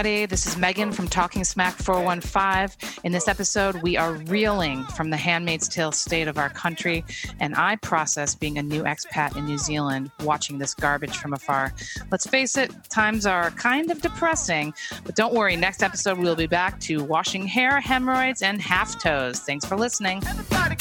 [0.00, 0.24] everybody.
[0.24, 2.90] This is Megan from Talking Smack 415.
[3.04, 7.04] In this episode, we are reeling from the handmaid's tale state of our country,
[7.38, 11.74] and I process being a new expat in New Zealand, watching this garbage from afar.
[12.10, 14.72] Let's face it, times are kind of depressing,
[15.04, 19.40] but don't worry, next episode we'll be back to washing hair, hemorrhoids, and half toes.
[19.40, 20.22] Thanks for listening.
[20.22, 20.74] Hi,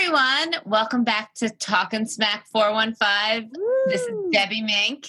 [0.00, 0.54] everyone.
[0.64, 3.50] Welcome back to Talking Smack 415.
[3.88, 5.08] This is Debbie Mink.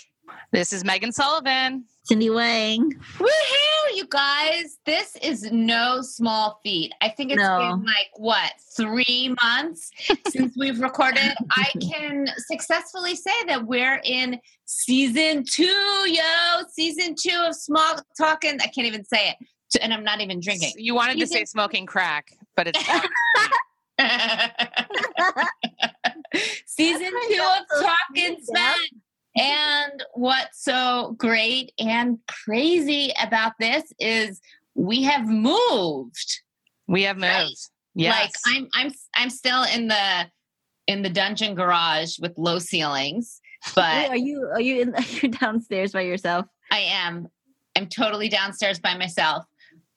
[0.51, 1.85] This is Megan Sullivan.
[2.05, 2.91] Cindy Wang.
[3.19, 4.79] Woohoo, you guys.
[4.87, 6.91] This is no small feat.
[7.01, 7.59] I think it's No.
[7.59, 9.91] been like, what, three months
[10.29, 11.35] since we've recorded?
[11.51, 16.63] I can successfully say that we're in season two, yo.
[16.71, 18.57] Season two of Small Talking.
[18.59, 19.81] I can't even say it.
[19.83, 20.71] And I'm not even drinking.
[20.77, 22.83] You wanted to say smoking crack, but it's
[26.65, 28.77] Season two of Talking Smack.
[29.35, 34.39] And what's so great and crazy about this is
[34.75, 36.41] we have moved.
[36.87, 37.25] we have moved.
[37.25, 37.55] Right.
[37.95, 38.15] Yes.
[38.15, 40.27] Like I'm I'm I'm still in the
[40.87, 45.03] in the dungeon garage with low ceilings, Wait, but are you are you in are
[45.21, 46.45] you downstairs by yourself?
[46.71, 47.27] I am
[47.75, 49.45] I'm totally downstairs by myself.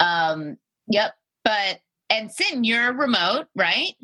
[0.01, 0.57] Um
[0.89, 1.81] yep, but
[2.13, 3.95] and Sin, you're remote, right?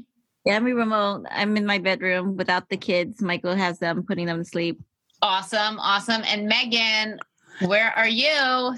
[0.44, 1.26] Yeah, I'm remote.
[1.30, 3.20] I'm in my bedroom without the kids.
[3.20, 4.80] Michael has them putting them to sleep.
[5.20, 6.22] Awesome, awesome.
[6.24, 7.18] And Megan,
[7.60, 8.76] where are you?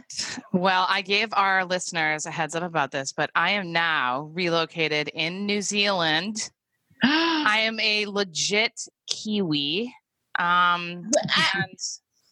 [0.53, 5.09] Well, I gave our listeners a heads up about this, but I am now relocated
[5.14, 6.50] in New Zealand.
[7.03, 9.94] I am a legit Kiwi.
[10.39, 11.11] Um,
[11.55, 11.78] and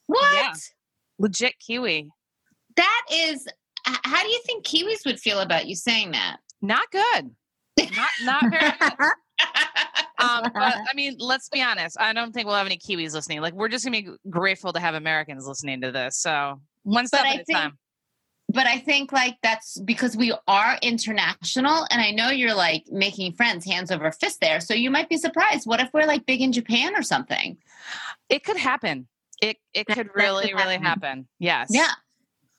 [0.07, 0.35] what?
[0.35, 0.53] Yeah.
[1.19, 2.09] legit Kiwi.
[2.77, 3.47] That is
[3.85, 6.39] how do you think Kiwis would feel about you saying that?
[6.63, 7.31] Not good.
[7.97, 9.13] Not not very good.
[10.21, 11.97] Um, but I mean, let's be honest.
[12.01, 13.41] I don't think we'll have any Kiwis listening.
[13.41, 16.19] Like, we're just gonna be grateful to have Americans listening to this.
[16.19, 17.79] So one step I at a think- time.
[18.49, 23.35] but I think like that's because we are international and I know you're like making
[23.35, 24.59] friends hands over fist there.
[24.61, 25.67] So you might be surprised.
[25.69, 27.57] What if we're like big in Japan or something?
[28.29, 29.07] It could happen.
[29.41, 31.29] It it That- could really could really happen.
[31.39, 31.69] Yes.
[31.71, 31.93] Yeah.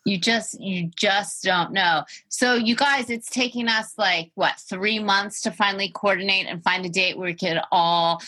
[0.06, 2.04] You just you just don't know.
[2.30, 6.86] So you guys, it's taking us like what three months to finally coordinate and find
[6.86, 8.22] a date where we could all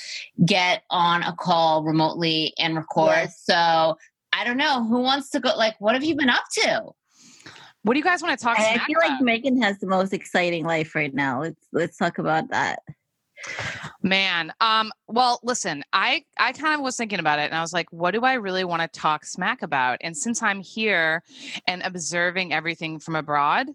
[0.46, 3.16] get on a call remotely and record.
[3.16, 3.42] Yes.
[3.44, 3.98] So
[4.34, 5.56] I don't know who wants to go.
[5.56, 6.92] Like, what have you been up to?
[7.84, 9.22] What do you guys want to talk And I smack feel like?
[9.22, 11.42] Megan has the most exciting life right now.
[11.42, 12.80] Let's let's talk about that.
[14.04, 17.74] Man, um, well, listen, I I kind of was thinking about it, and I was
[17.74, 20.00] like, what do I really want to talk smack about?
[20.02, 21.24] And since I'm here
[21.68, 23.68] and observing everything from abroad,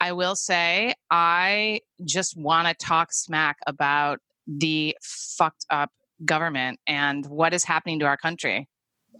[0.00, 5.90] I will say I just want to talk smack about the fucked up
[6.24, 8.68] government and what is happening to our country.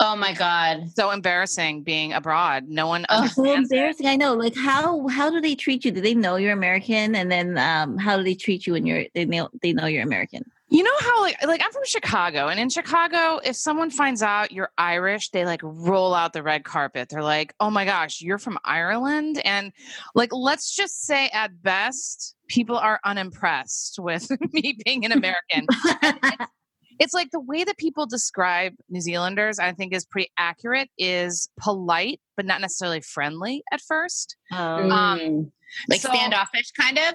[0.01, 0.91] Oh my God.
[0.97, 2.65] So embarrassing being abroad.
[2.69, 3.71] No one Oh, So understands.
[3.71, 3.75] it.
[3.75, 4.07] embarrassing.
[4.07, 4.35] I know.
[4.35, 5.91] Like how how do they treat you?
[5.93, 7.15] Do they know you're American?
[7.15, 10.03] And then um, how do they treat you when you're they know they know you're
[10.03, 10.43] American?
[10.71, 14.51] You know how like like I'm from Chicago and in Chicago if someone finds out
[14.51, 17.09] you're Irish they like roll out the red carpet.
[17.11, 19.73] They're like, "Oh my gosh, you're from Ireland?" And
[20.17, 25.67] like let's just say at best people are unimpressed with me being an American.
[26.95, 30.31] And it's, it's like the way that people describe New Zealanders I think is pretty
[30.39, 34.37] accurate is polite but not necessarily friendly at first.
[34.53, 35.53] Um, Mm.
[35.89, 37.15] like so- standoffish, kind of.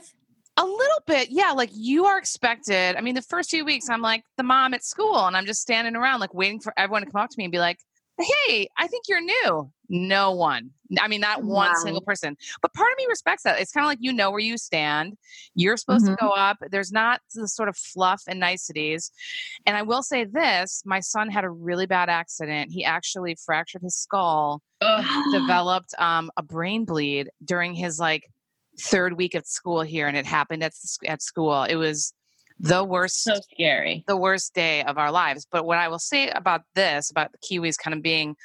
[0.57, 1.51] A little bit, yeah.
[1.51, 2.97] Like you are expected.
[2.97, 5.61] I mean, the first few weeks, I'm like the mom at school, and I'm just
[5.61, 7.77] standing around, like waiting for everyone to come up to me and be like,
[8.19, 10.71] "Hey, I think you're new." No one.
[10.99, 11.75] I mean, not one Wow.
[11.83, 12.37] single person.
[12.61, 13.59] But part of me respects that.
[13.59, 15.17] It's kind of like you know where you stand.
[15.55, 16.11] You're supposed Mhm.
[16.11, 16.57] to go up.
[16.71, 19.11] There's not the sort of fluff and niceties.
[19.65, 22.71] And I will say this: my son had a really bad accident.
[22.71, 24.61] He actually fractured his skull
[25.31, 28.29] developed um, a brain bleed during his like
[28.79, 30.73] third week at school here, and it happened at
[31.07, 31.63] at school.
[31.63, 32.13] It was
[32.59, 34.03] the worst, so scary.
[34.07, 35.47] the worst day of our lives.
[35.49, 38.35] But what I will say about this, about the Kiwis kind of being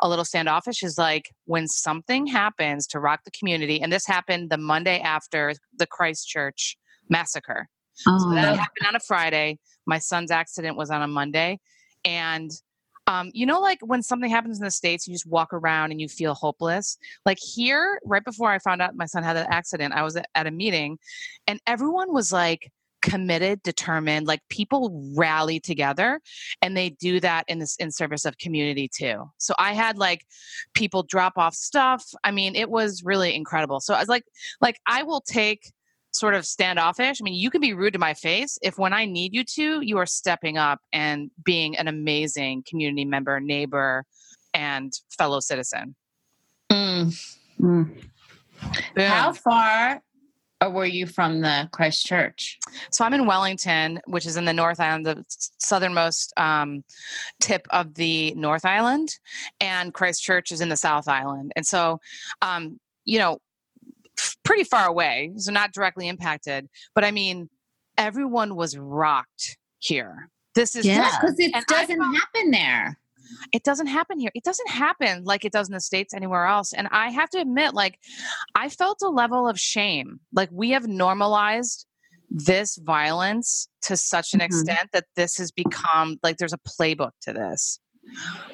[0.00, 4.50] a little standoffish, is like when something happens to rock the community, and this happened
[4.50, 6.76] the Monday after the Christchurch
[7.08, 7.68] massacre.
[7.94, 9.58] So that oh, happened on a Friday.
[9.86, 11.60] My son's accident was on a Monday.
[12.04, 12.50] And
[13.06, 16.00] um, you know, like when something happens in the States, you just walk around and
[16.00, 16.96] you feel hopeless.
[17.26, 20.46] Like here, right before I found out my son had an accident, I was at
[20.46, 20.98] a meeting
[21.46, 22.70] and everyone was like
[23.02, 26.20] committed, determined, like people rally together
[26.62, 29.30] and they do that in this in service of community too.
[29.38, 30.24] So I had like
[30.74, 32.04] people drop off stuff.
[32.24, 33.80] I mean, it was really incredible.
[33.80, 34.24] So I was like,
[34.60, 35.72] like I will take
[36.12, 37.20] sort of standoffish.
[37.20, 39.80] I mean, you can be rude to my face if when I need you to,
[39.80, 44.04] you are stepping up and being an amazing community member, neighbor,
[44.54, 45.94] and fellow citizen.
[46.70, 47.36] Mm.
[47.60, 48.02] Mm.
[48.96, 50.02] How far
[50.62, 52.58] or were you from the Christchurch?
[52.90, 55.24] So I'm in Wellington, which is in the North Island, the
[55.58, 56.84] southernmost um,
[57.40, 59.18] tip of the North Island,
[59.60, 61.52] and Christchurch is in the South Island.
[61.56, 62.00] And so,
[62.40, 63.38] um, you know,
[64.44, 66.68] pretty far away, so not directly impacted.
[66.94, 67.48] But I mean,
[67.98, 70.28] everyone was rocked here.
[70.54, 71.10] This is Yeah.
[71.20, 72.98] Because it And doesn't felt- happen there.
[73.52, 74.30] It doesn't happen here.
[74.34, 76.72] It doesn't happen like it does in the States anywhere else.
[76.72, 77.98] And I have to admit, like,
[78.54, 80.20] I felt a level of shame.
[80.32, 81.86] Like, we have normalized
[82.30, 84.46] this violence to such an Mhm.
[84.46, 87.78] extent that this has become like there's a playbook to this.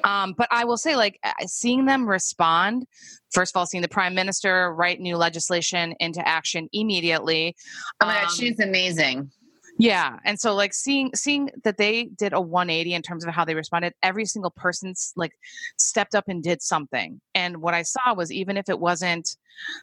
[0.03, 2.85] Um, but I will say, like, seeing them respond,
[3.31, 7.55] first of all, seeing the prime minister write new legislation into action immediately.
[8.01, 9.31] Oh my um, god, she's amazing.
[9.79, 13.45] Yeah, and so like seeing seeing that they did a 180 in terms of how
[13.45, 15.31] they responded, every single person's like
[15.77, 17.21] stepped up and did something.
[17.33, 19.37] And what I saw was even if it wasn't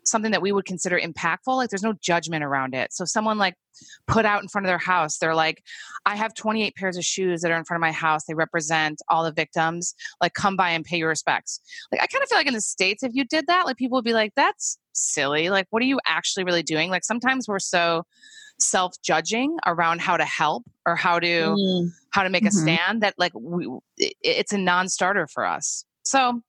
[0.05, 2.93] something that we would consider impactful, like there's no judgment around it.
[2.93, 3.55] So someone like
[4.07, 5.63] put out in front of their house, they're like,
[6.05, 8.25] I have 28 pairs of shoes that are in front of my house.
[8.27, 9.95] They represent all the victims.
[10.21, 11.59] Like come by and pay your respects.
[11.91, 13.97] Like I kind of feel like in the States, if you did that, like people
[13.97, 15.49] would be like, that's silly.
[15.49, 16.91] Like, what are you actually really doing?
[16.91, 18.05] Like sometimes we're so
[18.59, 21.27] self-judging around how to help or how to
[21.57, 21.93] Mm.
[22.11, 22.53] how to make a Mhm.
[22.63, 23.67] stand that like we,
[23.99, 26.41] it, it's a non-starter for us so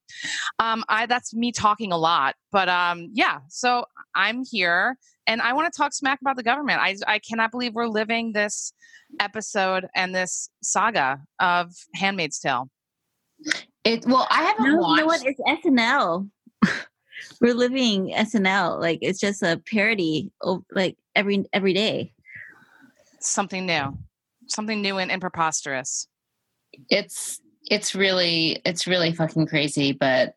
[0.60, 3.84] um i that's me talking a lot but um yeah so
[4.16, 4.96] i'm here
[5.26, 8.32] and i want to talk smack about the government i i cannot believe we're living
[8.34, 8.72] this
[9.20, 12.70] episode and this saga of handmaid's tale
[13.84, 15.00] It well, I haven't No, you watched.
[15.00, 15.22] know what?
[15.26, 16.30] It's SNL.
[17.42, 18.80] We're living SNL.
[18.80, 22.14] Like it's just a parody of like every every day.
[23.20, 23.98] something new
[24.48, 26.08] something new and, and preposterous
[26.90, 30.34] it's it's really it's really fucking crazy but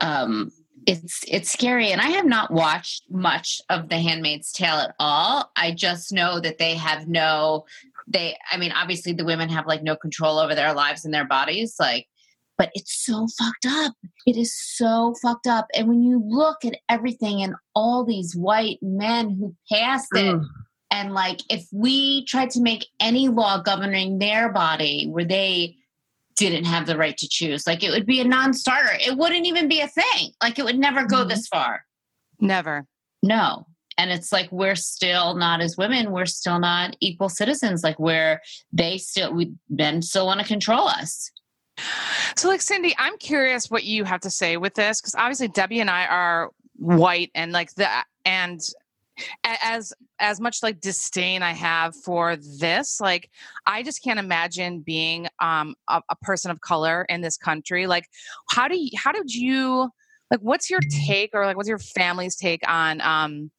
[0.00, 0.50] um
[0.86, 5.50] it's it's scary and i have not watched much of the handmaid's tale at all
[5.56, 7.64] i just know that they have no
[8.08, 11.26] they i mean obviously the women have like no control over their lives and their
[11.26, 12.06] bodies like
[12.62, 13.92] but it's so fucked up
[14.24, 18.78] it is so fucked up and when you look at everything and all these white
[18.80, 20.42] men who passed it Ugh.
[20.92, 25.74] and like, if we tried to make any law governing their body where they
[26.36, 28.92] didn't have the right to choose, like it would be a non starter.
[29.00, 30.30] It wouldn't even be a thing.
[30.42, 31.28] Like it would never go Mhm.
[31.30, 31.84] this far.
[32.40, 32.86] never
[33.22, 33.66] No.
[33.98, 37.82] And it's like we're still not as women, we're still not equal citizens.
[37.82, 38.40] Like where
[38.72, 41.30] they still we men still want to control us.
[42.36, 45.80] So, like Cindy, I'm curious what you have to say with this because obviously Debbie
[45.80, 47.88] and I are white, and like the
[48.24, 48.60] and
[49.44, 53.30] as as much like disdain I have for this, like
[53.66, 57.86] I just can't imagine being um a, a person of color in this country.
[57.86, 58.08] Like,
[58.50, 59.90] how do you how did you
[60.30, 60.40] like?
[60.40, 63.50] What's your take or like what's your family's take on um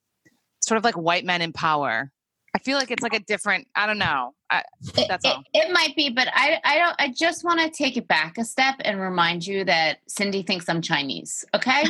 [0.61, 2.11] sort of like white men in power?
[2.55, 3.67] I feel like it's like a different.
[3.75, 4.33] I don't know.
[4.51, 4.61] I,
[4.95, 5.43] It, That's it- all.
[5.53, 8.45] it might be, but I I don't I just want to take it back a
[8.45, 11.43] step and remind you that Cindy thinks I'm Chinese.
[11.53, 11.83] Okay?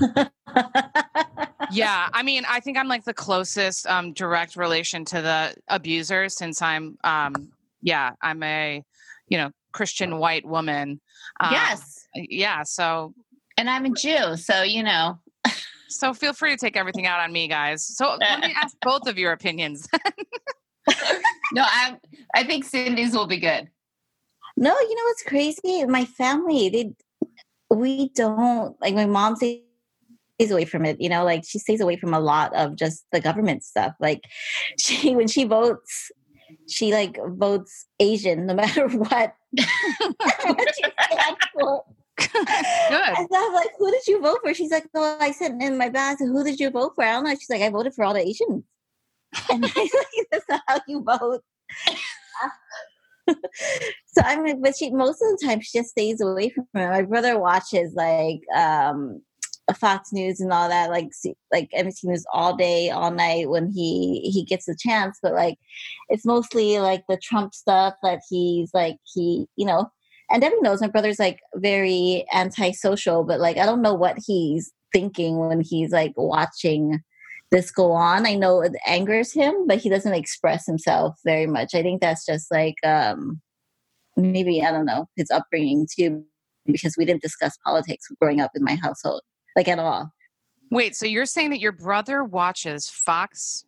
[1.72, 6.28] yeah i mean i think i'm like the closest um direct relation to the abuser
[6.28, 7.50] since i'm um
[7.80, 8.82] yeah i'm a
[9.28, 11.00] you know christian white woman
[11.40, 12.06] um, yes.
[12.14, 13.14] yeah so
[13.56, 15.18] And I'm a Jew, so you know.
[15.90, 19.06] So feel free to take everything out on me guys so let me ask both
[19.06, 19.88] of your opinions
[21.52, 21.96] No, I
[22.34, 23.68] I think Cindy's will be good.
[24.56, 25.84] No, you know what's crazy?
[25.86, 26.92] My family, they
[27.74, 29.60] we don't like my mom stays
[30.50, 33.20] away from it, you know, like she stays away from a lot of just the
[33.20, 33.94] government stuff.
[34.00, 34.22] Like
[34.78, 36.12] she when she votes,
[36.68, 39.34] she like votes Asian no matter what.
[39.52, 41.84] what she stands for.
[42.20, 44.54] Good And I'm like, who did you vote for?
[44.54, 46.18] She's like, oh, I sent in my bag.
[46.18, 47.04] Who did you vote for?
[47.04, 47.30] I don't know.
[47.30, 48.64] She's like, I voted for all the Asians.
[49.50, 51.42] And I like, that's not how you vote.
[54.06, 56.88] so I'm like, but she most of the time she just stays away from it.
[56.88, 59.22] My brother watches like um
[59.74, 61.10] Fox News and all that, like
[61.52, 65.18] like NBC News all day, all night when he he gets a chance.
[65.22, 65.58] But like,
[66.08, 69.90] it's mostly like the Trump stuff that he's like he you know
[70.30, 74.72] and Debbie knows my brother's like very antisocial, but like I don't know what he's
[74.92, 77.00] thinking when he's like watching
[77.50, 78.26] this go on.
[78.26, 81.74] I know it angers him, but he doesn't express himself very much.
[81.74, 83.40] I think that's just like um
[84.16, 86.24] maybe I don't know his upbringing too,
[86.66, 89.22] because we didn't discuss politics growing up in my household
[89.56, 90.12] like at all.
[90.70, 93.64] wait so you're saying that your brother watches fox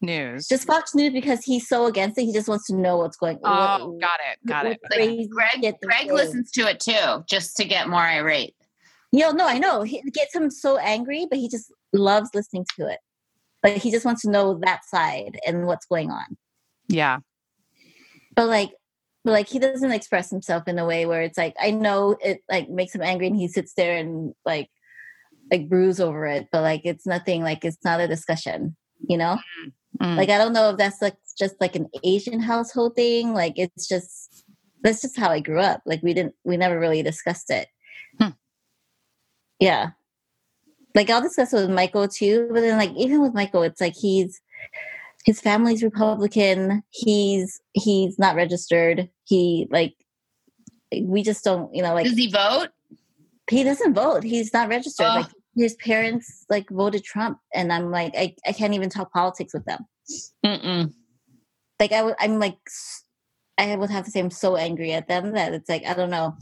[0.00, 0.46] News.
[0.46, 2.24] Just Fox News because he's so against it.
[2.24, 3.38] He just wants to know what's going.
[3.42, 3.80] On.
[3.80, 4.46] Oh, what- got it.
[4.46, 4.78] Got it.
[4.82, 5.06] what Okay.
[5.06, 8.54] crazy Greg, shit Greg listens to it too, just to get more irate.
[9.10, 9.82] You know, no, I know.
[9.82, 12.98] He it gets him so angry, but he just loves listening to it.
[13.62, 16.36] But he just wants to know that side and what's going on.
[16.88, 17.18] Yeah.
[18.36, 18.70] But like,
[19.24, 22.40] but like he doesn't express himself in a way where it's like I know it
[22.48, 24.68] like makes him angry, and he sits there and like
[25.50, 26.46] like brews over it.
[26.52, 27.42] But like it's nothing.
[27.42, 28.76] Like it's not a discussion.
[29.08, 29.38] You know.
[29.64, 29.72] Mm.
[30.00, 30.16] Mm.
[30.16, 33.32] Like I don't know if that's like just like an Asian household thing.
[33.32, 34.44] Like it's just
[34.82, 35.82] that's just how I grew up.
[35.86, 37.68] Like we didn't we never really discussed it.
[38.20, 38.30] Hmm.
[39.58, 39.90] Yeah.
[40.94, 43.94] Like I'll discuss it with Michael too, but then like even with Michael, it's like
[43.94, 44.40] he's
[45.24, 46.82] his family's Republican.
[46.90, 49.08] He's he's not registered.
[49.24, 49.94] He like
[51.02, 52.68] we just don't you know like Does he vote?
[53.50, 54.22] he doesn't vote.
[54.22, 55.06] He's not registered.
[55.06, 55.14] Oh.
[55.20, 59.52] Like his parents like voted Trump, and I'm like I, I can't even talk politics
[59.52, 59.86] with them
[60.44, 60.92] Mm-mm.
[61.80, 62.58] like I would, I'm like,
[63.58, 66.10] I would have to say I'm so angry at them that it's like I don't
[66.10, 66.36] know.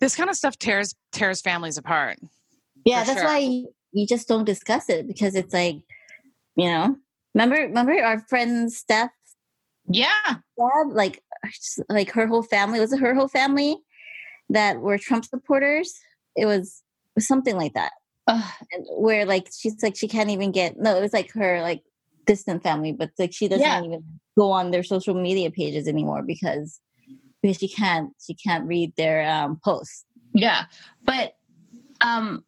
[0.00, 2.18] This kind of stuff tears tears families apart.
[2.84, 3.24] Yeah, that's sure.
[3.24, 5.76] why you, you just don't discuss it because it's like,
[6.56, 6.96] you know,
[7.34, 9.10] remember, remember our friend Steph,
[9.88, 10.10] Yeah.
[10.26, 11.22] dad, like,
[11.88, 13.78] like her whole family was it her whole family
[14.50, 15.94] that were Trump supporters?
[16.36, 16.83] It was
[17.22, 17.92] something like that,
[18.26, 21.82] and where like she's like she can't even get no, it was like her like
[22.26, 23.82] distant family, but like she doesn't Yeah.
[23.82, 24.02] even
[24.36, 26.80] go on their social media pages anymore because
[27.42, 30.04] because she can't she can't read their um posts.
[30.32, 30.64] Yeah.
[31.04, 31.36] But
[32.00, 32.44] um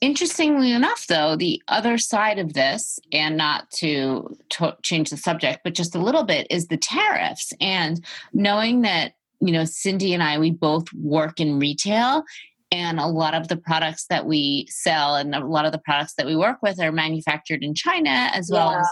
[0.00, 5.60] interestingly enough though, the other side of this and not to, to change the subject,
[5.62, 10.22] but just a little bit is the tariffs and knowing that you know Cindy and
[10.22, 12.24] I we both work in retail
[12.72, 16.14] and a lot of the products that we sell and a lot of the products
[16.14, 18.86] that we work with are manufactured in China as well as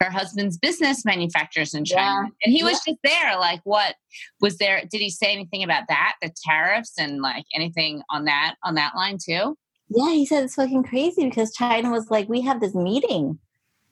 [0.00, 2.28] her husband's business manufacturers in China.
[2.28, 2.30] Yeah.
[2.44, 3.36] And he was just there.
[3.38, 3.94] Like, what
[4.40, 4.82] was there?
[4.90, 6.14] Did he say anything about that?
[6.22, 9.56] The tariffs and like anything on that on that line too?
[9.88, 13.38] Yeah, he said it's fucking crazy because China was like, we have this meeting.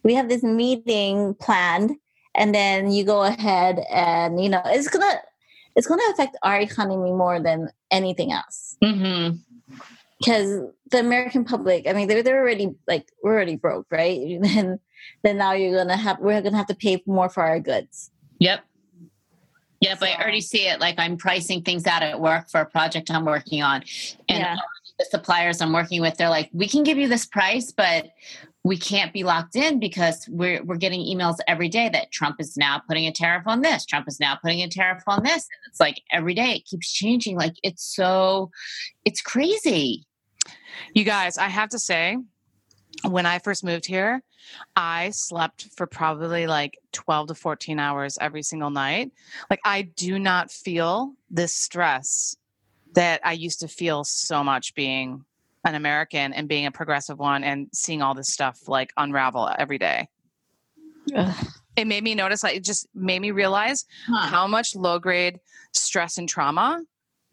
[0.02, 1.92] We have this meeting planned.
[2.34, 5.20] And then you go ahead and, you know, it's going to,
[5.76, 8.76] it's going to affect our economy more than anything else.
[8.82, 9.36] Mm-hmm.
[10.18, 10.60] Because
[10.90, 14.20] the American public, I mean, they're, they're already like, we're already broke, right?
[14.42, 14.78] And
[15.24, 17.58] then now you're going to have, we're going to have to pay more for our
[17.58, 18.10] goods.
[18.38, 18.64] Yep.
[19.80, 20.78] Yep, I already see it.
[20.78, 23.82] Like I'm pricing things out at work for a project I'm working on.
[24.28, 24.56] And Yeah.
[24.98, 28.10] the suppliers I'm working with, they're like, we can give you this price, but
[28.64, 32.56] we can't be locked in because we're we're getting emails every day that Trump is
[32.56, 33.84] now putting a tariff on this.
[33.84, 35.34] Trump is now putting a tariff on this.
[35.34, 37.36] And it's like every day it keeps changing.
[37.36, 38.50] Like it's so
[39.04, 40.06] it's crazy.
[40.94, 42.16] You guys, I have to say,
[43.08, 44.22] when I first moved here,
[44.76, 49.12] I slept for probably like 12 to 14 hours every single night.
[49.50, 52.36] Like, I do not feel this stress
[52.94, 55.24] that I used to feel so much being
[55.64, 59.78] an American and being a progressive one and seeing all this stuff like unravel every
[59.78, 60.08] day.
[61.14, 61.46] Ugh.
[61.76, 64.26] It made me notice, like, it just made me realize Huh.
[64.26, 65.38] how much low grade
[65.72, 66.82] stress and trauma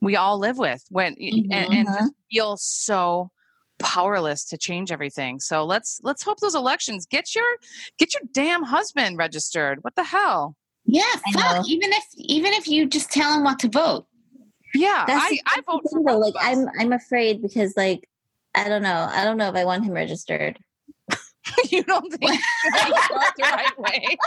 [0.02, 1.14] we all live with when
[1.52, 3.30] and, and just feel so
[3.80, 7.44] powerless to change everything so let's let's hope those elections get your
[7.98, 10.56] get your damn husband registered what the hell
[10.86, 11.68] Yeah, fuck.
[11.68, 14.06] Even if even if you just tell him what to vote.
[14.74, 16.20] yeah That's i i vote for thing, though.
[16.22, 16.46] both Like.
[16.58, 18.08] I'm, I'm afraid because like,
[18.56, 19.08] I don't know.
[19.10, 20.60] I don't know if I want him registered.
[21.72, 24.18] you don't think the right way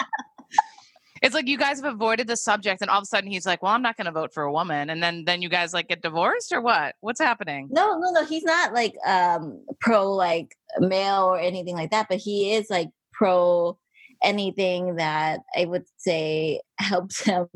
[1.22, 3.62] it's like you guys have avoided the subject and all of a sudden he's like
[3.62, 5.88] well i'm not going to vote for a woman and then then you guys like
[5.88, 8.26] get divorced or what what's happening No, no, no.
[8.26, 12.88] He's not like um pro like male or anything like that, but he is like
[13.12, 13.78] pro
[14.22, 17.48] anything that I would say helps him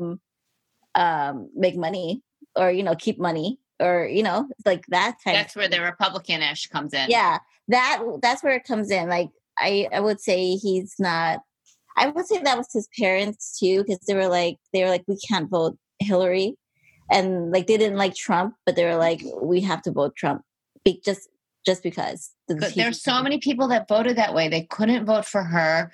[0.95, 2.21] um make money
[2.55, 6.67] or you know keep money or you know like that kind That's where the Republican-ish
[6.67, 7.09] comes in.
[7.09, 9.29] yeah that that's where it comes in like
[9.59, 11.39] I I would say he's not
[11.97, 15.03] I would say that was his parents too because they were like they were like
[15.07, 16.55] we can't vote Hillary
[17.11, 20.41] and like they didn't like Trump but they were like we have to vote Trump
[20.83, 21.29] be- just
[21.65, 24.47] just because But there's so many people that voted that way.
[24.47, 25.91] They couldn't vote for her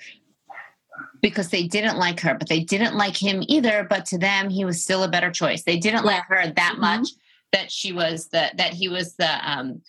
[1.20, 3.84] because they didn't like her, but they didn't like him either.
[3.88, 5.64] But to them, he was still a better choice.
[5.64, 6.80] They didn't like her that Mhm.
[6.80, 7.08] much
[7.54, 9.80] that she was the that he was the um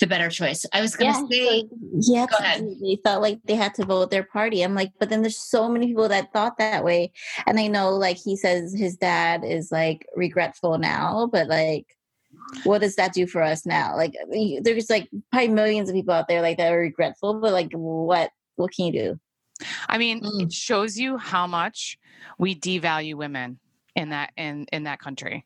[0.00, 0.64] the better choice.
[0.72, 1.64] I was gonna yeah, say
[2.00, 4.62] yeah, they felt like they had to vote their party.
[4.62, 7.12] I'm like, but then there's so many people that thought that way,
[7.46, 11.86] and I know, like he says, his dad is like regretful now, but like,
[12.64, 13.96] what does that do for us now?
[13.96, 14.14] Like,
[14.62, 18.30] there's like probably millions of people out there like that are regretful, but like, what
[18.56, 19.20] what can you do?
[19.88, 20.42] I mean, Mm.
[20.44, 21.98] it shows you how much
[22.38, 23.58] we devalue women
[23.96, 25.44] in that in in that country.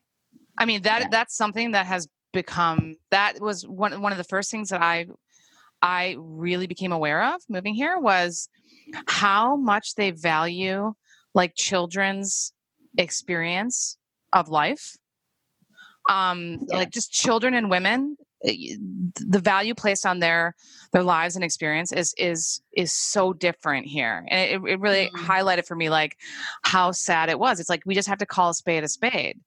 [0.57, 1.07] I mean, that Yeah.
[1.11, 5.07] that's something that has become that was one one of the first things that I
[5.81, 8.49] I really became aware of moving here was
[9.07, 10.93] how much they value
[11.33, 12.53] like children's
[12.97, 13.97] experience
[14.31, 14.95] of life.
[16.09, 16.77] Um Yeah.
[16.79, 18.75] like just children and women eh,
[19.15, 20.53] the value placed on their
[20.91, 25.25] their lives and experience is is is so different here and it, it really Mm.
[25.25, 26.17] highlighted for me like
[26.63, 29.39] how sad it was it's like we just have to call a spade a spade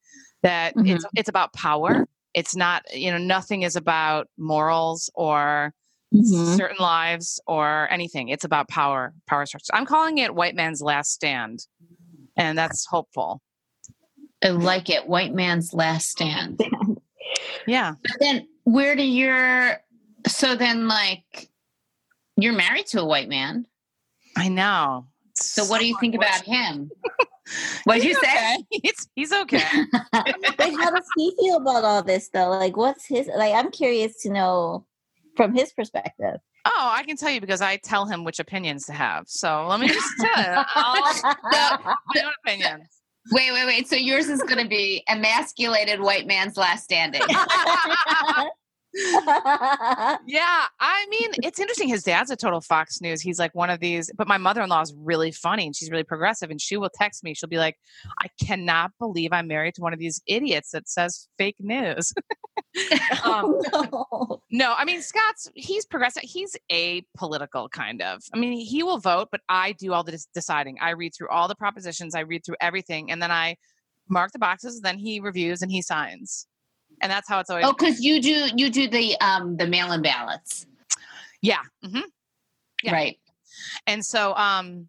[0.47, 5.73] that it's it's about power it's not you know nothing is about morals or
[6.15, 6.57] Mhm.
[6.57, 11.11] certain lives or anything it's about power power structure i'm calling it white man's last
[11.13, 11.67] stand
[12.37, 13.43] and that's hopeful
[14.45, 15.09] I like it.
[15.09, 16.61] White man's last stand.
[17.67, 19.79] yeah But then where do your
[20.29, 21.49] so then like
[22.37, 23.67] you're married to a white man.
[24.37, 26.91] i know So what do you think about him?
[27.85, 28.59] What'd you say?
[28.71, 29.63] he's, he's okay
[30.13, 34.21] like how does he feel about all this though like what's his like i'm curious
[34.23, 34.85] to know
[35.37, 38.93] from his perspective Oh, I can tell you because I tell him which opinions to
[38.93, 39.29] have.
[39.29, 42.89] So let me just tell you I'll my own opinions.
[43.31, 43.89] Wait, wait, wait.
[43.89, 47.23] So yours is gonna be emasculated white man's last standing.
[50.27, 51.89] Yeah, I mean, it's interesting.
[51.89, 53.21] His dad's a total Fox News.
[53.21, 55.91] He's like one of these, but my mother in law is really funny and she's
[55.91, 56.51] really progressive.
[56.51, 57.35] And she will text me.
[57.35, 57.77] She'll be like,
[58.21, 62.13] I cannot believe I'm married to one of these idiots that says fake news.
[63.25, 64.41] um, no.
[64.51, 66.23] no, I mean, Scott's, he's progressive.
[66.25, 68.23] He's apolitical, kind of.
[68.35, 70.79] I mean, he will vote, but I do all the deciding.
[70.81, 73.57] I read through all the propositions, I read through everything, and then I
[74.09, 76.47] mark the boxes, then he reviews and he signs.
[77.03, 80.03] And that's how it's always oh, because you do you do the um the mail-in
[80.03, 80.67] ballots.
[81.43, 81.63] Yeah.
[81.85, 82.01] hmm
[82.83, 82.93] Yeah.
[82.93, 83.19] Right.
[83.87, 84.89] And so, um,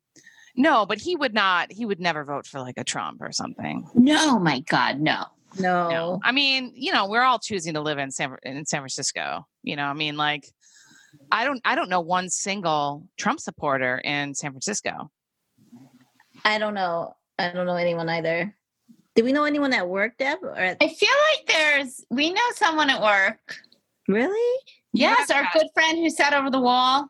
[0.55, 3.87] no, but he would not, he would never vote for like a Trump or something.
[3.93, 5.25] No, my God, no.
[5.59, 6.19] no No.
[6.23, 9.45] I mean, you know, we're all choosing to live in San, in San Francisco.
[9.63, 10.47] You know, I mean, like,
[11.31, 15.11] I don't, I don't know one single Trump supporter in San Francisco.
[16.45, 18.55] i don't know i don't know anyone either
[19.17, 22.41] do we know anyone at work deb or at, I feel like there's we know
[22.53, 23.57] someone at work.
[24.07, 24.59] really
[24.93, 27.09] Yes, our good friend who sat over the wall.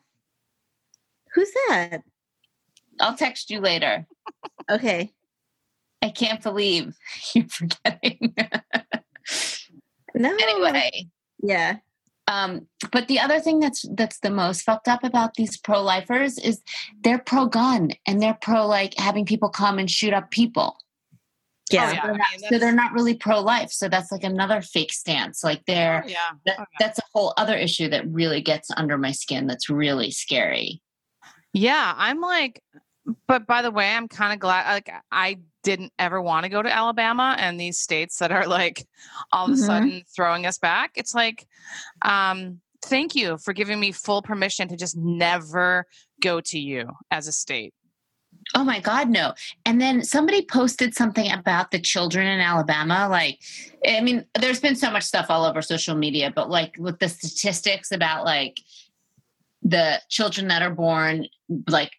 [1.35, 2.01] who's that
[2.99, 4.07] I'll text you later.
[4.71, 5.11] okay
[6.01, 6.95] I can't believe
[7.35, 8.33] you're forgetting.
[10.15, 11.07] no anyway,
[11.43, 11.77] yeah
[12.29, 16.61] um, but the other thing that's that's the most fucked up about these pro-lifers is
[17.01, 20.77] they're pro-gun and they're pro like having people come and shoot up people.
[21.71, 22.01] Yeah, Oh, yeah.
[22.01, 23.71] So, I they're mean, not, so they're not really pro-life.
[23.71, 25.43] So that's like another fake stance.
[25.43, 26.15] Like they're Oh, yeah.
[26.45, 26.77] that, Oh, yeah.
[26.79, 29.47] that's a whole other issue that really gets under my skin.
[29.47, 30.81] That's really scary.
[31.53, 31.93] Yeah.
[31.97, 32.61] I'm like,
[33.27, 36.61] but by the way, I'm kind of glad, like, I didn't ever want to go
[36.61, 38.85] to Alabama and these states that are like
[39.31, 39.65] all of a Mhm.
[39.65, 40.91] sudden throwing us back.
[40.95, 41.47] It's like,
[42.03, 45.85] um, thank you for giving me full permission to just never
[46.21, 47.73] go to you as a state.
[48.55, 49.33] Oh my God, no.
[49.65, 53.07] And then somebody posted something about the children in Alabama.
[53.09, 53.39] Like,
[53.87, 57.09] I mean, there's been so much stuff all over social media, but like with the
[57.09, 58.59] statistics about like
[59.61, 61.27] the children that are born
[61.67, 61.91] like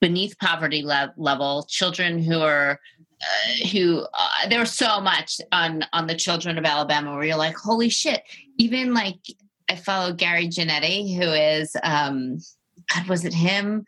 [0.00, 2.78] beneath poverty le- level, children who are
[3.20, 7.36] uh, who uh, there was so much on on the children of Alabama where you're
[7.36, 8.22] like, holy shit!
[8.58, 9.16] Even like
[9.70, 12.38] I follow Gary Janetti, who is um,
[12.94, 13.86] God, was it him?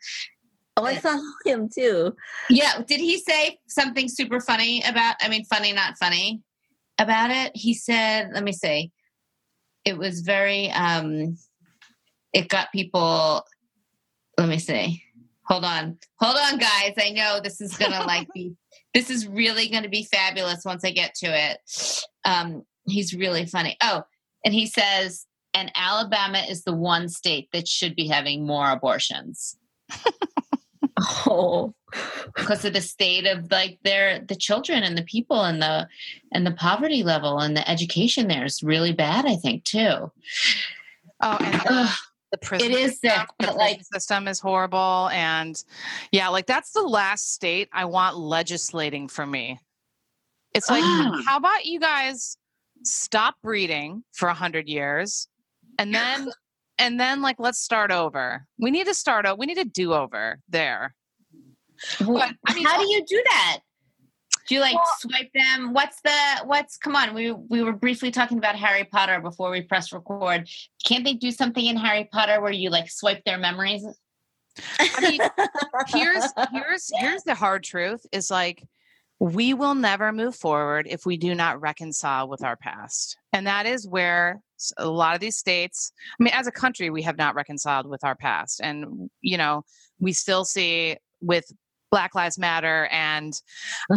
[0.79, 2.15] Oh i saw him too
[2.49, 2.81] Yeah.
[2.87, 6.41] Did he say something super funny about, I mean, funny, not funny
[6.97, 7.51] about it?
[7.55, 8.91] He said, let me see.
[9.85, 11.37] It was very, um,
[12.33, 13.43] it got people,
[14.37, 15.03] let me see.
[15.47, 15.97] Hold on.
[16.19, 16.93] Hold on, guys.
[16.97, 18.53] I know this is going to like be,
[18.93, 21.59] this is really going to be fabulous once I get to it.
[22.25, 23.77] Um, he's really funny.
[23.81, 24.03] Oh,
[24.43, 29.57] and he says, and Alabama is the one state that should be having more abortions
[31.27, 31.73] oh
[32.35, 35.87] because of the state of like their the children and the people and the
[36.33, 40.11] and the poverty level and the education there is really bad i think too
[41.21, 41.89] Oh, and the,
[42.31, 45.09] the prison it is sick system, the prison like system is horrible.
[45.11, 45.61] And
[46.11, 49.59] yeah, like that's the last state I want legislating for me.
[50.53, 51.21] It's like, Ah.
[51.25, 52.37] how about you guys
[52.83, 55.27] stop breeding for a hundred years
[55.77, 56.29] and then
[56.79, 58.45] and then like let's start over.
[58.57, 59.35] We need to start over.
[59.35, 60.95] We need a do over there.
[61.99, 63.59] But I mean, how do oh you do that
[64.47, 66.11] do you like swipe them what's the
[66.43, 70.49] what's come on we we were briefly talking about harry potter before we press record
[70.83, 73.85] can't they do something in harry potter where you like swipe their memories
[74.79, 75.21] I mean,
[75.87, 78.63] here's here's here's the hard truth is like
[79.19, 83.17] we will never move forward if we do not reconcile with our past.
[83.33, 84.41] And that is where
[84.77, 88.03] a lot of these states, I mean, as a country, we have not reconciled with
[88.03, 88.59] our past.
[88.63, 89.63] And, you know,
[89.99, 91.45] we still see with
[91.91, 93.33] Black Lives Matter and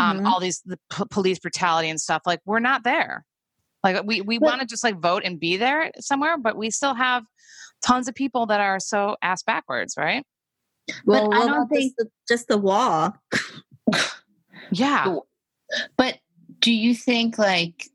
[0.00, 0.26] um, Mhm.
[0.26, 3.24] all these the p- police brutality and stuff, like we're not there.
[3.84, 6.94] Like we, we want to just like vote and be there somewhere, but we still
[6.94, 7.24] have
[7.84, 10.24] tons of people that are so ass backwards, right?
[11.04, 13.12] well, But I don't about just think- the, just the wall.
[14.70, 15.16] Yeah.
[15.96, 16.18] But
[16.60, 17.91] do you think like I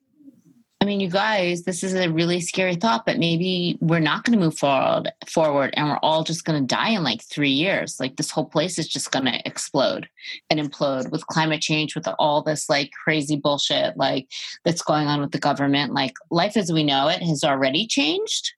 [0.88, 4.44] mean you guys this is a really scary thought but maybe we're not going to
[4.44, 8.00] move forward forward and we're all just going to die in like 3 years.
[8.00, 10.08] Like this whole place is just going to explode
[10.50, 14.28] and implode with climate change with all this like crazy bullshit like
[14.66, 15.94] that's going on with the government.
[15.94, 18.54] Like life as we know it has already changed.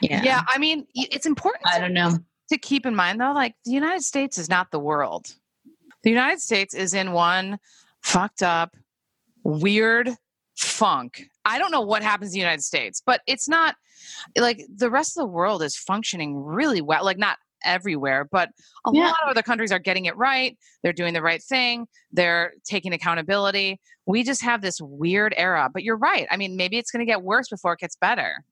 [0.00, 0.22] Yeah.
[0.22, 0.42] Yeah.
[0.48, 2.18] I mean, it's important I don't know.
[2.50, 5.34] to keep in mind though like the united states is not the world.
[6.02, 7.58] The united states is in one
[8.02, 8.76] fucked up
[9.42, 10.10] weird
[10.56, 13.74] funk i don't know what happens in the united states but it's not
[14.38, 18.50] like the rest of the world is functioning really well like not everywhere but
[18.86, 19.04] a Yeah.
[19.06, 22.92] lot of other countries are getting it right they're doing the right thing they're taking
[22.92, 27.00] accountability we just have this weird era but you're right i mean maybe it's going
[27.04, 28.44] to get worse before it gets better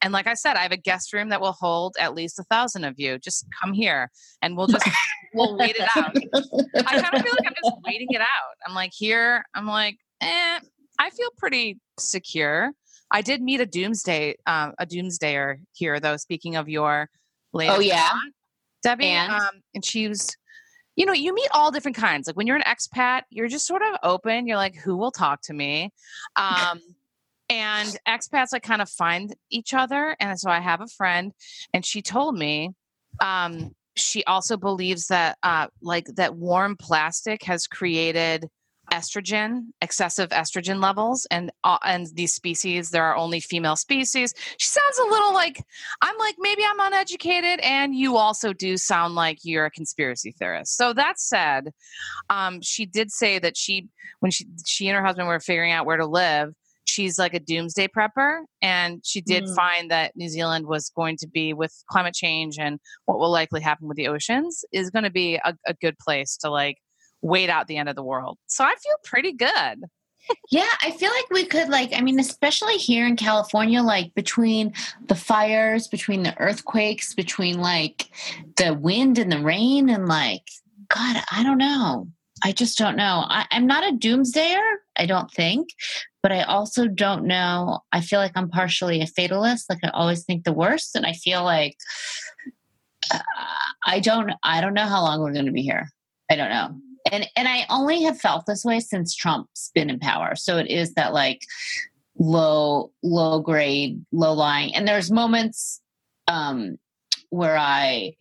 [0.00, 2.42] and like I said, I have a guest room that will hold at least a
[2.44, 3.18] thousand of you.
[3.18, 4.10] Just come here
[4.40, 4.86] and we'll just
[5.34, 6.16] we'll wait it out.
[6.86, 8.54] I kind of feel like I'm just waiting it out.
[8.66, 10.60] I'm like here, I'm like, eh,
[11.04, 12.72] I feel pretty secure.
[13.10, 16.16] I did meet a doomsday, um, a doomsdayer here though.
[16.16, 17.10] Speaking of your
[17.52, 18.12] latest Oh, yeah?
[18.82, 19.30] Debbie, And?
[19.30, 20.34] um, and she was,
[20.96, 22.26] you know, you meet all different kinds.
[22.26, 24.46] Like when you're an expat, you're just sort of open.
[24.46, 25.90] You're like, who will talk to me?
[26.36, 26.80] Um,
[27.50, 30.16] and expats like kind of find each other.
[30.18, 31.32] And so I have a friend,
[31.74, 32.70] and she told me
[33.20, 38.48] um, she also believes that uh, like that warm plastic has created
[38.94, 39.50] estrogen
[39.82, 44.98] excessive estrogen levels and uh, and these species there are only female species she sounds
[44.98, 45.56] a little like
[46.02, 50.76] i'm like maybe i'm uneducated and you also do sound like you're a conspiracy theorist
[50.76, 51.62] so that said
[52.30, 53.88] um, she did say that she
[54.20, 56.52] when she she and her husband were figuring out where to live
[56.86, 59.56] she's like a doomsday prepper and she did Mm.
[59.56, 63.60] find that new zealand was going to be with climate change and what will likely
[63.60, 66.76] happen with the oceans is going to be a, a good place to like
[67.24, 69.84] wait out the end of the world so i feel pretty good
[70.50, 74.72] Yeah, I feel like we could like I mean especially here in California like between
[75.06, 78.08] the fires, between the earthquakes, between like
[78.56, 80.48] the wind and the rain and like
[80.88, 82.08] god, I don't know.
[82.42, 83.24] I just don't know.
[83.26, 85.68] I, I'm not a doomsdayer, I don't think,
[86.22, 87.80] but I also don't know.
[87.92, 89.68] I feel like I'm partially a fatalist.
[89.70, 91.76] Like I always think the worst, and I feel like
[93.12, 93.20] uh,
[93.86, 94.32] I don't.
[94.42, 95.88] I don't know how long we're going to be here.
[96.30, 96.80] I don't know.
[97.10, 100.34] And and I only have felt this way since Trump's been in power.
[100.36, 101.42] So it is that like
[102.18, 104.74] low low grade, low lying.
[104.74, 105.80] And there's moments
[106.28, 106.78] um
[107.30, 108.14] where I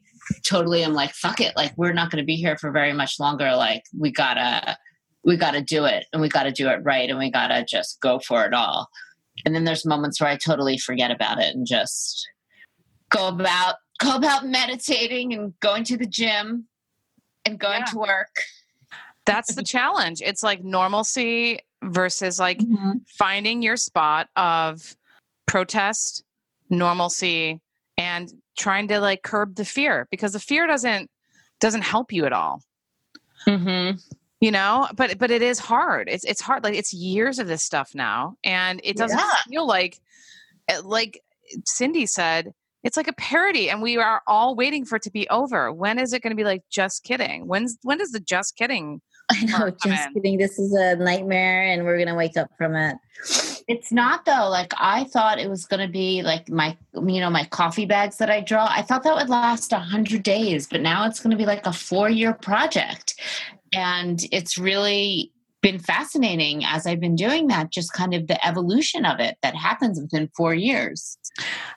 [0.46, 3.20] totally am like fuck it, like we're not going to be here for very much
[3.20, 3.56] longer.
[3.56, 4.78] Like we got to
[5.24, 7.48] we got to do it and we got to do it right and we got
[7.48, 8.90] to just go for it all.
[9.46, 12.28] And then there's moments where I totally forget about it and just
[13.10, 16.68] go about go about meditating and going to the gym
[17.46, 17.92] and going Yeah.
[17.92, 18.36] to work.
[19.26, 20.22] That's the challenge.
[20.22, 23.02] It's like normalcy versus like Mhm.
[23.08, 24.96] finding your spot of
[25.46, 26.24] protest
[26.70, 27.60] normalcy
[27.98, 31.10] and trying to like curb the fear because the fear doesn't
[31.60, 32.62] doesn't help you at all.
[33.48, 33.98] Mm-hmm.
[34.40, 34.88] you know?
[34.96, 36.08] But but it is hard.
[36.10, 36.64] It's it's hard.
[36.64, 39.32] Like it's years of this stuff now and it doesn't Yeah.
[39.50, 40.00] feel like
[40.68, 41.22] eh, like
[41.66, 45.28] cindy said it's like a parody and we are all waiting for it to be
[45.30, 45.72] over.
[45.72, 47.48] When is it going to be like just kidding?
[47.48, 49.02] When's when does the just kidding
[49.34, 49.72] I know.
[49.84, 50.14] Just in.
[50.14, 50.38] kidding.
[50.38, 52.98] This is a nightmare, and we're gonna wake up from it.
[53.68, 54.50] It's not though.
[54.50, 58.18] Like I thought it was going to be like my, you know, my coffee bags
[58.18, 58.68] that I draw.
[58.70, 61.66] I thought that would last a hundred days, but now it's going to be like
[61.66, 63.16] a four-year project,
[63.74, 67.72] and it's really been fascinating as I've been doing that.
[67.72, 71.18] Just kind of the evolution of it that happens within four years.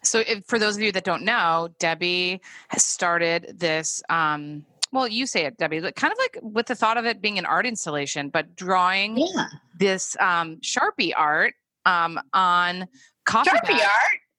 [0.03, 4.03] So, if, for those of you that don't know, Debbie has started this.
[4.09, 7.21] Um, well, you say it, Debbie, but kind of like with the thought of it
[7.21, 9.47] being an art installation, but drawing Yeah,
[9.79, 12.87] this um, Sharpie art um, on
[13.25, 13.83] coffee Sharpie bags,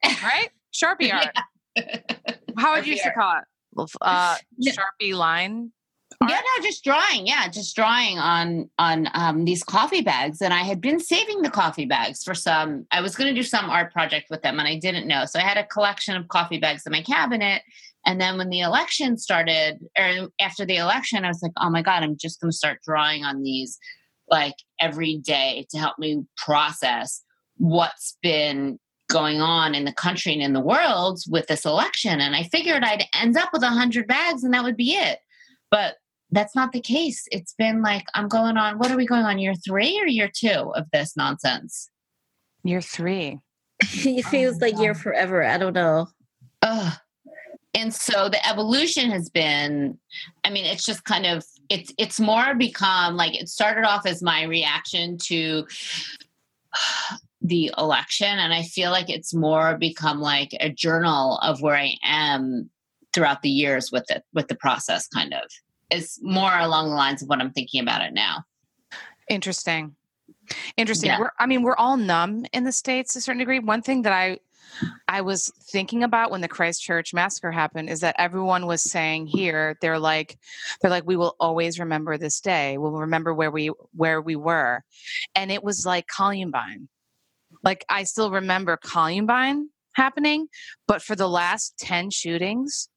[0.04, 0.24] art.
[0.24, 0.50] right?
[0.74, 1.36] Sharpie art.
[2.58, 3.90] How would you used to call it?
[4.02, 5.72] Uh, Sharpie line.
[6.22, 7.28] Yeah, no, just drawing.
[7.28, 11.50] Yeah, just drawing on on um, these coffee bags, and I had been saving the
[11.50, 12.88] coffee bags for some.
[12.92, 15.40] I was going to do some art project with them, and I didn't know, so
[15.40, 17.62] I had a collection of coffee bags in my cabinet,
[18.08, 21.82] And then when the election started, or after the election, I was like, oh my
[21.82, 23.78] God, I'm just going to start drawing on these
[24.30, 27.22] like every day to help me process
[27.58, 32.20] what's been going on in the country and in the world with this election.
[32.22, 35.20] And I figured I'd end up with a hundred bags and that would be it.
[35.70, 35.96] But
[36.32, 37.28] that's not the case.
[37.32, 38.78] It's been like I'm going on.
[38.78, 39.40] What are we going on?
[39.40, 41.90] Year three or year two of this nonsense?
[42.64, 43.40] Year three.
[43.82, 45.44] it oh feels oh like you're forever.
[45.44, 46.08] I don't know.
[46.62, 46.94] Ugh.
[47.74, 50.00] And so the evolution has been,
[50.44, 54.22] I mean, it's just kind of it's it's more become like it started off as
[54.22, 55.68] my reaction to
[57.42, 61.94] the election and i feel like it's more become like a journal of where i
[62.04, 62.68] am
[63.14, 65.44] throughout the years with it with the process kind of
[65.92, 68.44] is more along the lines of what i'm thinking about it now
[69.30, 69.96] interesting
[70.78, 71.28] interesting yeah.
[71.40, 74.14] i mean we're all numb in the states to a certain degree one thing that
[74.14, 74.38] i
[75.08, 79.78] I was thinking about when the Christchurch massacre happened is that everyone was saying here
[79.82, 80.38] they're like
[80.82, 82.78] they're like we will always remember this day.
[82.78, 84.84] We'll remember where we where we were.
[85.36, 86.90] And it was like Columbine.
[87.64, 90.48] Like I still remember Columbine happening,
[90.88, 92.90] but for the last 10 shootings,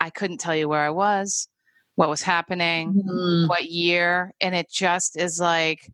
[0.00, 1.48] I couldn't tell you where I was,
[1.96, 3.48] what was happening, mm-hmm.
[3.48, 5.90] what year, and it just is like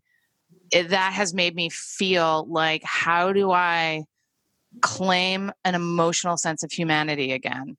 [0.70, 4.04] it, that has made me feel like how do I
[4.80, 7.76] claim an emotional sense of humanity again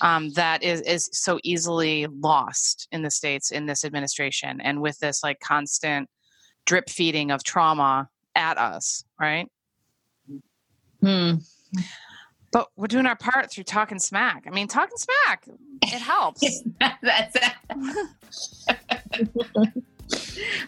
[0.00, 4.98] um, that is is so easily lost in the states in this administration and with
[4.98, 6.08] this like constant
[6.64, 9.46] drip feeding of trauma at us right
[11.00, 11.34] hmm.
[12.52, 14.44] But we're doing our part through talking smack.
[14.46, 15.48] I mean talking smack
[15.82, 16.62] it helps.
[16.78, 17.36] That's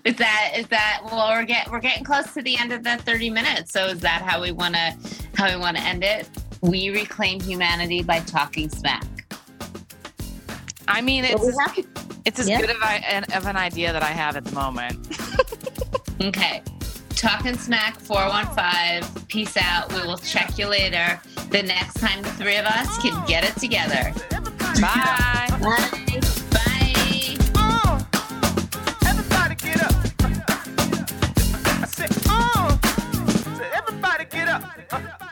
[0.05, 2.97] is that is that well we're getting we're getting close to the end of the
[2.97, 3.73] 30 minutes.
[3.73, 4.97] So is that how we want to
[5.35, 6.29] how we want to end it?
[6.61, 9.05] We reclaim humanity by talking smack.
[10.89, 11.85] I mean it's well, we
[12.25, 12.61] it's as yeah.
[12.61, 15.19] good of, a, of an idea that i have at the moment.
[16.21, 16.63] Okay
[17.25, 19.25] Talking Smack 415.
[19.29, 19.91] Peace out.
[19.95, 21.19] We will check you later.
[21.49, 24.13] The next time the three of us can get it together.
[24.79, 25.49] Bye.
[25.59, 26.21] Bye.
[26.53, 26.85] Bye.
[29.07, 29.95] Everybody get up.
[31.65, 32.77] I said, uh,
[33.75, 35.24] everybody get up.